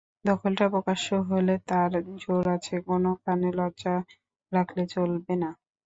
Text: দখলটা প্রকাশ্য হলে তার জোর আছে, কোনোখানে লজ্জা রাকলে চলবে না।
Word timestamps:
দখলটা 0.25 0.65
প্রকাশ্য 0.73 1.07
হলে 1.29 1.55
তার 1.69 1.91
জোর 2.21 2.45
আছে, 2.55 2.75
কোনোখানে 2.87 3.47
লজ্জা 3.59 3.95
রাকলে 4.51 4.83
চলবে 4.93 5.33
না। 5.41 5.49